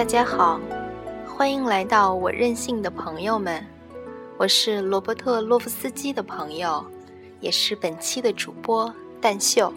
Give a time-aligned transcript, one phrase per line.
[0.00, 0.58] 大家好，
[1.26, 3.62] 欢迎来到我任性的朋友们，
[4.38, 6.82] 我是罗伯特·洛夫斯基的朋友，
[7.38, 8.90] 也是本期的主播
[9.20, 9.70] 蛋秀。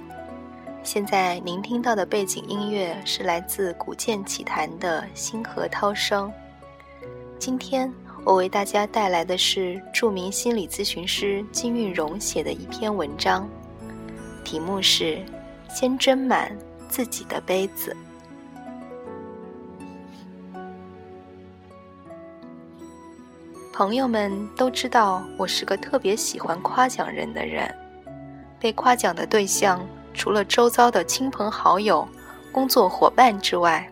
[0.81, 6.31] 现在您听到的背景音乐是来自《古剑奇谭》的《星河涛声》。
[7.37, 13.45] 今天我为大家带来的是著名心理咨询师金运荣写的一篇文章，
[14.45, 15.17] 题目是
[15.67, 17.91] 《先斟满自己的杯子》。
[23.73, 27.75] 朋友们都知道，我是个特别喜欢夸奖人的人。
[28.59, 29.83] 被夸奖的对象，
[30.13, 32.07] 除了周遭的亲朋好友、
[32.51, 33.91] 工作伙伴之外，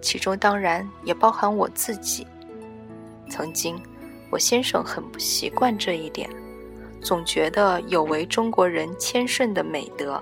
[0.00, 2.26] 其中当然也包含我自己。
[3.28, 3.78] 曾经，
[4.30, 6.30] 我先生很不习惯这一点，
[7.02, 10.18] 总觉得有违中国人谦顺的美德。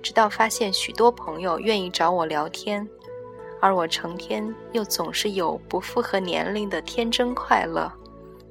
[0.00, 2.88] 直到发现许多朋友愿意找我聊天。
[3.58, 7.90] 而我成天又总是有不符合年龄的天真快乐，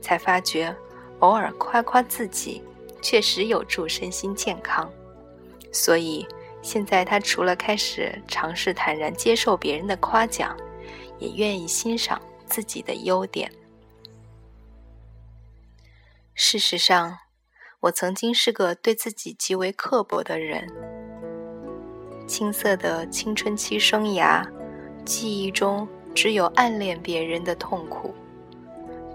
[0.06, 0.72] 才发觉
[1.18, 2.62] 偶尔夸夸自己
[3.02, 4.88] 确实有助身心健康。
[5.72, 6.28] 所以
[6.62, 10.56] 现在他除了开始尝试坦然接受别人的夸奖，
[11.18, 13.52] 也愿意欣赏自己的优点。
[16.36, 17.18] 事实上，
[17.80, 20.72] 我曾经是个对自己极为刻薄的人。
[22.28, 24.48] 青涩的青春期生涯。
[25.06, 28.12] 记忆中只有暗恋别人的痛苦，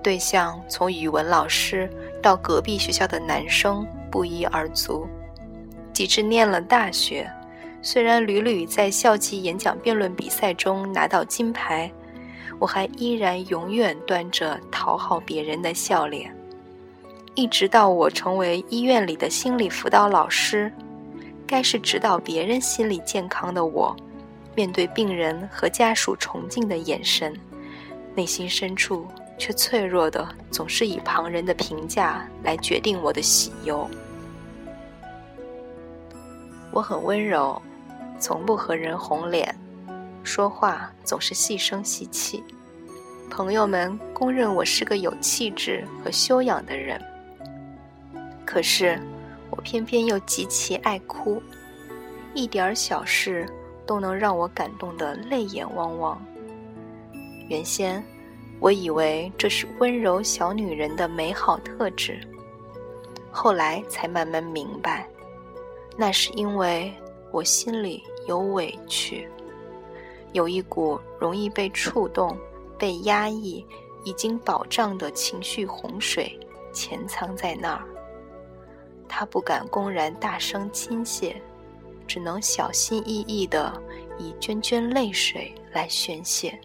[0.03, 1.89] 对象从语文老师
[2.23, 5.07] 到隔壁学校的男生不一而足，
[5.93, 7.31] 及至念了大学，
[7.83, 11.91] 虽然屡屡在校际演讲辩论比赛中拿到金牌，
[12.59, 16.35] 我还依然永远端着讨好别人的笑脸，
[17.35, 20.73] 一直到我成为医院里的心理辅导老师，
[21.47, 23.95] 该是指导别人心理健康的我。
[24.57, 27.33] 面对病人和家属崇敬的眼神，
[28.15, 29.07] 内心深处
[29.41, 33.89] 却脆弱的，总是以旁人的评价来决定我的喜忧。
[36.71, 37.61] 我很温柔，
[38.21, 39.53] 从不和人红脸，
[40.23, 42.45] 说话总是细声细气。
[43.31, 47.01] 朋友们公认我是个有气质和修养的人。
[48.45, 49.01] 可是，
[49.51, 51.43] 我偏偏又极其爱哭，
[52.35, 53.49] 一点小事。
[53.87, 56.25] 都能让我感动得泪眼汪汪。
[57.49, 58.01] 原先，
[58.61, 62.21] 我以为这是温柔小女人的美好特质，
[63.33, 65.09] 后来才慢慢明白，
[65.97, 66.93] 那是因为
[67.33, 69.27] 我心里有委屈，
[70.33, 72.37] 有一股容易被触动、
[72.79, 73.65] 被压抑、
[74.05, 76.39] 已经饱胀的情绪洪水
[76.71, 77.85] 潜藏在那儿，
[79.09, 81.35] 他不敢公然大声倾泻。
[82.07, 83.73] 只能小心翼翼地
[84.19, 86.61] 以涓涓泪水来宣泄。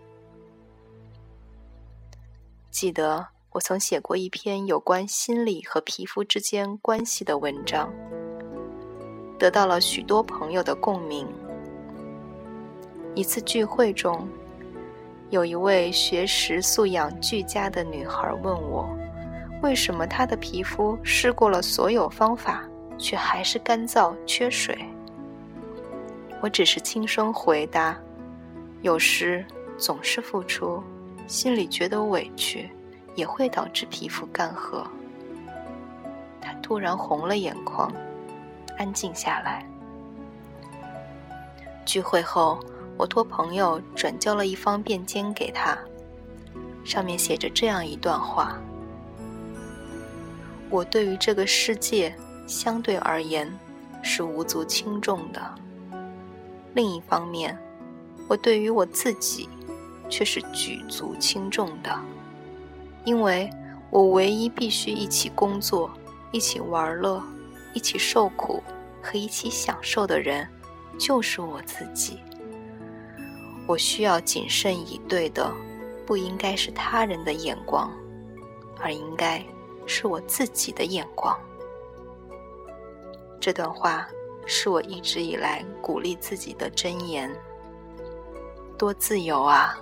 [2.76, 7.90] 记得我曾写过一篇有关心理和皮肤之间关系的文章，
[9.40, 11.26] 得到了许多朋友的共鸣。
[13.14, 14.28] 一次聚会中，
[15.30, 18.86] 有一位学识素养俱佳的女孩问我，
[19.64, 22.62] 为什么她的皮肤试过了所有方法，
[22.98, 24.78] 却还是干燥缺水。
[26.42, 27.98] 我只是轻声回答
[28.84, 29.46] ：“有时
[29.78, 30.84] 总是付出，
[31.28, 32.70] 心里觉得委屈，
[33.16, 34.86] 也会导致皮肤干涸。”
[36.42, 37.92] 他突然红了眼眶，
[38.78, 39.68] 安静下来。
[41.86, 42.60] 聚会后，
[42.98, 45.78] 我托朋友转交了一方便笺给他，
[46.84, 48.60] 上面写着这样一段话
[50.70, 52.16] ：“我对于这个世界，
[52.48, 53.52] 相对而言，
[54.02, 55.42] 是无足轻重的。”
[56.74, 57.58] 另一方面，
[58.28, 59.48] 我对于我自己
[60.10, 61.94] 却是举足轻重的，
[63.04, 63.50] 因为
[63.90, 65.92] 我唯一必须一起工作、
[66.32, 67.22] 一起玩乐、
[67.74, 68.64] 一起受苦
[69.02, 70.48] 和一起享受的人，
[70.98, 72.20] 就是我自己。
[73.68, 75.52] 我需要谨慎以对的，
[76.06, 77.92] 不应该是他人的眼光，
[78.80, 79.44] 而应该
[79.86, 81.38] 是我自己的眼光。
[83.40, 84.08] 这段话。
[84.48, 87.36] 是我一直以来鼓励自己的箴言。
[88.78, 89.76] 多自由啊！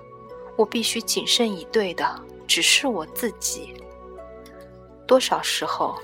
[0.56, 3.74] 我必须谨慎以对的，只是我自己。
[5.08, 5.98] 多少时候，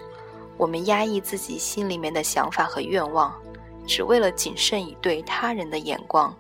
[0.57, 3.34] 我们压抑自己心里面的想法和愿望，
[3.88, 6.36] 只为了谨慎以对他人的眼光，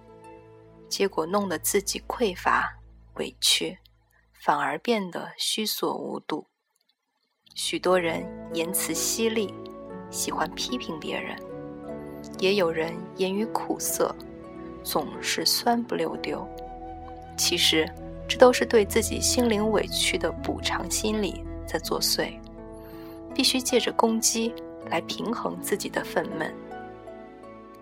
[0.87, 2.77] 结果弄得自己匮乏、
[3.15, 3.77] 委屈，
[4.33, 6.45] 反而变得虚所无度。
[7.55, 9.53] 许多人言辞犀利，
[10.09, 11.37] 喜欢批评别人。
[12.39, 14.13] 也有人言语苦涩，
[14.83, 16.45] 总是酸不溜丢，
[17.39, 17.89] 其实，
[18.27, 22.33] 这都是对自己心灵委屈的补偿心理在作祟。
[23.33, 24.53] 必须借着攻击
[24.89, 26.51] 来平衡自己的愤懑。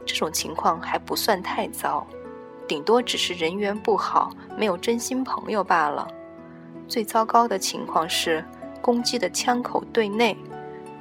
[0.06, 2.06] 这种情况还不算太糟，
[2.68, 6.08] 顶多只是人缘不好，没有真心朋友罢了。
[6.88, 8.46] 最糟糕的情况是，
[8.82, 10.38] 攻击的枪口对内，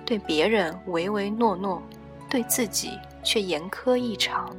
[0.07, 1.83] 对别人唯唯诺诺，
[2.31, 2.93] 对自己
[3.23, 4.57] 却严苛异常。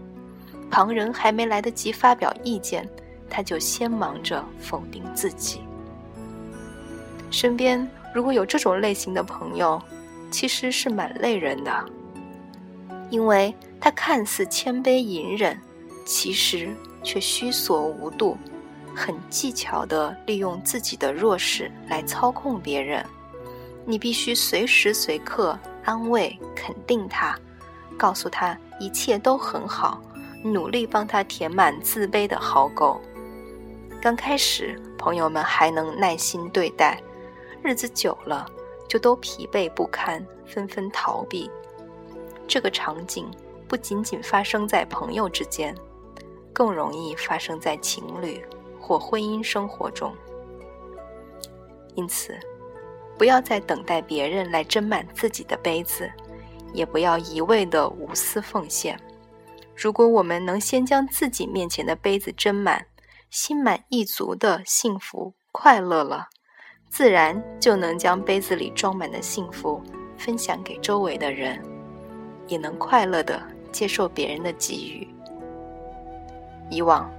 [0.70, 2.88] 旁人还没来得及发表意见，
[3.30, 5.62] 他就先忙着否定自己。
[7.30, 9.82] 身边如果有这种类型的朋友，
[10.32, 11.86] 其实是蛮累人的，
[13.10, 15.60] 因为他看似谦卑隐忍，
[16.06, 18.38] 其实却虚索无度，
[18.96, 23.06] 很技巧地利用自己的弱势来操控别人。
[23.86, 27.38] 你必须随时随刻安慰、肯定他，
[27.98, 30.02] 告诉他一切都很好。
[30.44, 33.02] 努力帮他填满自卑的壕沟。
[34.08, 36.98] 刚开始，朋友们还能耐心对待，
[37.62, 38.50] 日子久了，
[38.88, 41.52] 就都疲惫不堪，纷纷逃避。
[42.48, 43.30] 这个场景
[43.68, 45.76] 不仅仅发生在朋友之间，
[46.54, 48.42] 更容易发生在情侣
[48.80, 50.16] 或婚姻生活中。
[51.96, 52.34] 因此，
[53.18, 56.10] 不要再等待别人来斟满自己的杯子，
[56.72, 58.98] 也不要一味的无私奉献。
[59.76, 62.86] 如果我们能先将自己面前的杯子斟满，
[63.30, 66.28] 心满意足的幸福快乐了，
[66.90, 69.82] 自然就能将杯子里装满的幸福
[70.18, 71.62] 分享给周围的人，
[72.48, 73.42] 也能快乐的
[73.72, 75.08] 接受别人的给予。
[76.70, 77.10] 以往，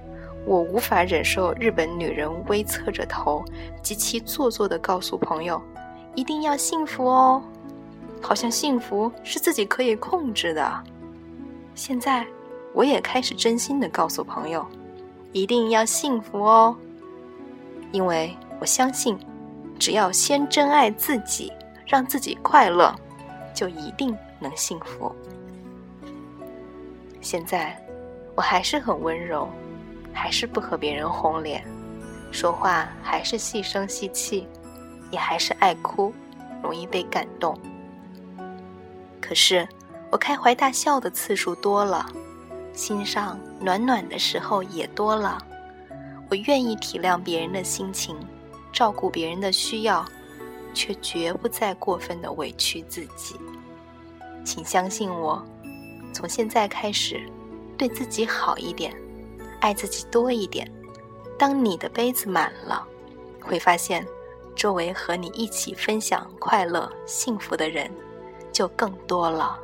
[0.45, 3.43] 我无法忍受日本女人微侧着头，
[3.81, 5.61] 极其做作的告诉朋友
[6.15, 7.43] ：“一定要幸福哦，
[8.21, 10.83] 好像幸福是自己可以控制的。”
[11.75, 12.25] 现在。
[12.71, 14.63] 我也开始真心的告诉朋友，
[15.31, 16.75] 一定要幸福哦，
[17.91, 19.17] 因为我相信，
[19.77, 21.53] 只要先珍爱自己，
[21.85, 22.93] 让自己快乐，
[23.53, 25.13] 就一定能幸福。
[27.21, 27.79] 现在，
[28.35, 29.47] 我还是很温柔，
[30.11, 31.63] 还是不和别人红脸，
[32.31, 34.47] 说话还是细声细气，
[35.11, 36.11] 也还是爱哭，
[36.63, 37.55] 容易被感动。
[39.21, 39.67] 可是，
[40.09, 42.05] 我开怀大笑的次数多了。
[42.73, 45.37] 心上暖暖的时候也多了，
[46.29, 48.17] 我愿意体谅别人的心情，
[48.71, 50.05] 照顾别人的需要，
[50.73, 53.35] 却绝不再过分的委屈自己。
[54.45, 55.43] 请相信我，
[56.13, 57.21] 从现在开始，
[57.77, 58.95] 对自己好一点，
[59.59, 60.71] 爱自己多一点。
[61.37, 62.85] 当你的杯子满了，
[63.41, 64.05] 会发现，
[64.55, 67.91] 周围和你一起分享快乐、幸福的人
[68.51, 69.59] 就更多了。